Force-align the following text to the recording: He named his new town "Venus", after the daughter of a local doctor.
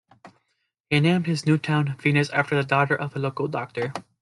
He 0.89 0.99
named 0.99 1.27
his 1.27 1.45
new 1.45 1.59
town 1.59 1.95
"Venus", 1.99 2.31
after 2.31 2.55
the 2.55 2.63
daughter 2.67 2.95
of 2.95 3.15
a 3.15 3.19
local 3.19 3.47
doctor. 3.47 3.93